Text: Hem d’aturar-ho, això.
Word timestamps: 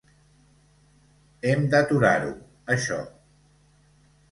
Hem 1.51 1.61
d’aturar-ho, 1.75 2.33
això. 2.79 3.01